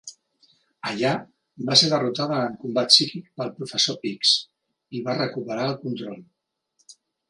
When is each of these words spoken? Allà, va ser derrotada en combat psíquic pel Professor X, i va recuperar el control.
Allà, 0.91 1.11
va 1.67 1.77
ser 1.81 1.91
derrotada 1.91 2.41
en 2.47 2.57
combat 2.65 2.91
psíquic 2.95 3.29
pel 3.37 3.55
Professor 3.61 4.03
X, 4.17 4.35
i 5.01 5.07
va 5.11 5.19
recuperar 5.23 5.73
el 5.73 5.83
control. 5.89 6.23